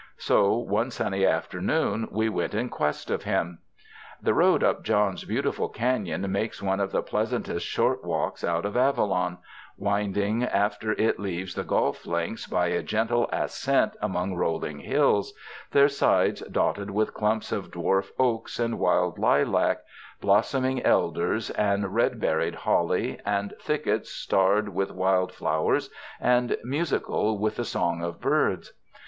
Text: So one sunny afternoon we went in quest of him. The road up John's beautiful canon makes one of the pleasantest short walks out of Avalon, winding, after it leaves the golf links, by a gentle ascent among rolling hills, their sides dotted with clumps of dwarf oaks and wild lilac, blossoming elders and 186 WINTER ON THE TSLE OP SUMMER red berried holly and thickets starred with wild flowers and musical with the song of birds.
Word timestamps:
So 0.17 0.57
one 0.57 0.89
sunny 0.89 1.27
afternoon 1.27 2.07
we 2.11 2.27
went 2.27 2.55
in 2.55 2.69
quest 2.69 3.11
of 3.11 3.21
him. 3.21 3.59
The 4.19 4.33
road 4.33 4.63
up 4.63 4.81
John's 4.81 5.25
beautiful 5.25 5.69
canon 5.69 6.31
makes 6.31 6.59
one 6.59 6.79
of 6.79 6.91
the 6.91 7.03
pleasantest 7.03 7.67
short 7.67 8.03
walks 8.03 8.43
out 8.43 8.65
of 8.65 8.75
Avalon, 8.75 9.37
winding, 9.77 10.43
after 10.43 10.93
it 10.93 11.19
leaves 11.19 11.53
the 11.53 11.63
golf 11.63 12.07
links, 12.07 12.47
by 12.47 12.69
a 12.69 12.81
gentle 12.81 13.29
ascent 13.31 13.95
among 14.01 14.33
rolling 14.33 14.79
hills, 14.79 15.35
their 15.69 15.87
sides 15.87 16.41
dotted 16.49 16.89
with 16.89 17.13
clumps 17.13 17.51
of 17.51 17.69
dwarf 17.69 18.09
oaks 18.17 18.59
and 18.59 18.79
wild 18.79 19.19
lilac, 19.19 19.81
blossoming 20.19 20.81
elders 20.83 21.51
and 21.51 21.83
186 21.83 21.85
WINTER 21.85 21.87
ON 21.87 21.91
THE 21.91 21.91
TSLE 21.91 21.91
OP 21.91 22.63
SUMMER 22.63 22.73
red 22.73 22.95
berried 22.95 23.19
holly 23.19 23.19
and 23.23 23.53
thickets 23.61 24.11
starred 24.11 24.69
with 24.69 24.89
wild 24.89 25.31
flowers 25.31 25.91
and 26.19 26.57
musical 26.63 27.37
with 27.37 27.57
the 27.57 27.63
song 27.65 28.01
of 28.01 28.19
birds. 28.19 28.73